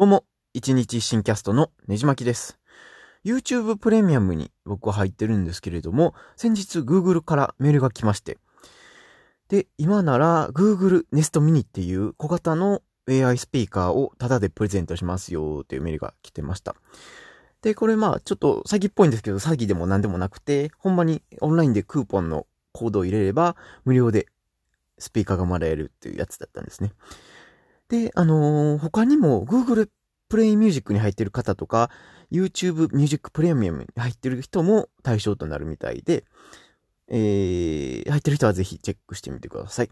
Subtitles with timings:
[0.00, 0.24] どうも、
[0.54, 2.58] 一日新キャストのねじまきです。
[3.22, 8.38] YouTube プレミアムに僕は入ってるんですけれども、先日 Google からメールが来まして、
[9.48, 16.76] で、今なら Google Nest Mini っていう小型の AI スピーカーをタダでプレゼントしますよっていうメールが来てました。
[17.60, 23.54] で、これまあちょっと詐欺っぽいんですけど、詐欺でも何でもなくて、ほんまにオンラインでクーポンのコードを入れれば
[23.84, 24.28] 無料で
[24.96, 26.94] スピーカーがもらえるっていうやつだったんですね。
[27.90, 29.90] で、あのー他にも Google
[30.28, 31.90] プレイミュージックに入ってる方とか、
[32.30, 36.24] YouTube ミュージックプレミアムに入ってる人も対象となるみたいで、
[37.08, 39.90] えー、入ってる人はぜひチェックしてみてください。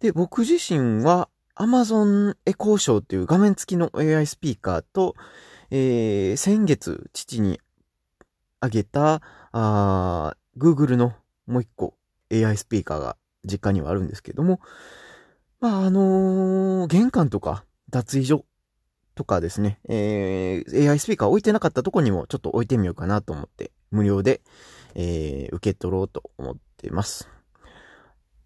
[0.00, 5.14] で、僕自身は Amazon Echo Show っていう画面付きの AI スピーカーと、
[5.70, 7.60] えー、先月父に
[8.58, 9.22] あげた、
[9.52, 11.12] あー Google の
[11.46, 11.94] もう一個
[12.32, 14.60] AI スピーカーが実家にはあるんですけども、
[15.60, 18.44] まあ、あのー玄関とか脱衣所
[19.14, 24.40] とかですね、えー AI スピーカー置いてなかったとこにもちょっと置いてみようかなと思って、無料で、
[24.94, 27.28] えー受け取ろうと思っています。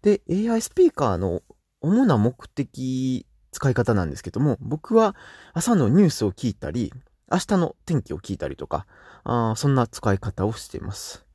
[0.01, 1.41] で、AI スピーカーの
[1.81, 5.15] 主な目的、使い方なんですけども、僕は
[5.53, 6.93] 朝のニュースを聞いたり、
[7.31, 8.85] 明日の天気を聞いたりとか、
[9.23, 11.28] あそんな使い方をしています。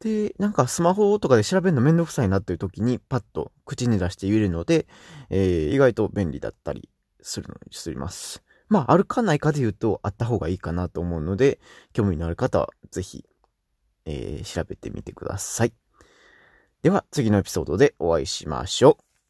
[0.00, 4.86] で、なんかスマホとかで調べるのめんどくさいなっていう時にパッと口に出して言えるので、
[5.28, 6.88] えー意外と便利だったり
[7.20, 8.42] するのにしております。
[8.68, 11.60] まあ、あるかないかで言うとあった方がいいかなと思うので、
[11.92, 13.26] 興味のある方はぜひ、
[14.06, 15.72] えー調べてみてください。
[16.82, 19.09] では、次のエピソードでお会いしましょう。